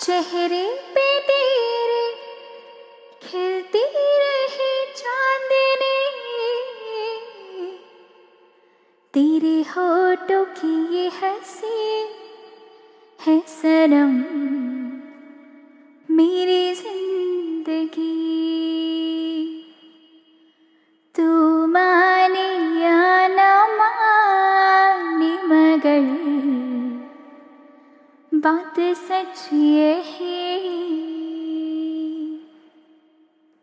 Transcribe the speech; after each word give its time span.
चेहरे 0.00 0.66
पे 0.94 1.06
तेरे 1.20 2.04
खिलती 3.22 3.82
रहे 4.20 4.68
चांदनी। 4.96 5.98
तेरे 9.14 9.56
होठों 9.70 10.44
की 10.54 10.72
ये 10.96 11.06
हँसी 11.16 11.82
है 13.20 13.38
सनम, 13.48 14.16
मेरी 16.08 16.74
ज़िंदगी। 16.74 18.08
तू 21.14 21.28
माने 21.66 22.48
या 22.82 23.28
ना 23.28 23.52
माने 23.76 25.32
मगर 25.44 26.59
बात 28.42 28.78
सच 28.96 29.48
यही 29.52 30.69